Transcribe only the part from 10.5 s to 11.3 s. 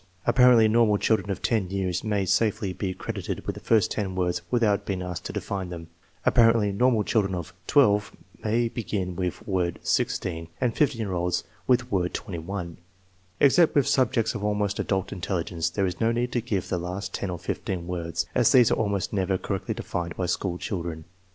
and 15 year